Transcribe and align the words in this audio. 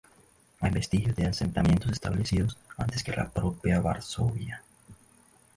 Hay 0.61 0.71
vestigios 0.71 1.15
de 1.15 1.27
asentamientos 1.27 1.91
establecidos 1.91 2.57
antes 2.75 3.03
que 3.03 3.11
la 3.11 3.29
propia 3.29 3.81
Varsovia. 3.81 4.63